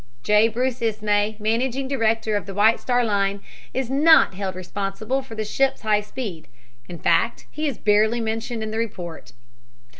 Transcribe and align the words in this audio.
J. 0.23 0.47
Bruce 0.47 0.81
Ismay, 0.81 1.35
managing 1.37 1.87
director 1.87 2.35
of 2.35 2.47
the 2.47 2.55
White 2.55 2.79
Star 2.79 3.05
Line, 3.05 3.39
is 3.71 3.87
not 3.91 4.33
held 4.33 4.55
responsible 4.55 5.21
for 5.21 5.35
the 5.35 5.45
ship's 5.45 5.81
high 5.81 6.01
speed. 6.01 6.47
In 6.89 6.97
fact, 6.97 7.45
he 7.51 7.67
is 7.67 7.77
barely 7.77 8.19
mentioned 8.19 8.63
in 8.63 8.71
the 8.71 8.79
report. 8.79 9.33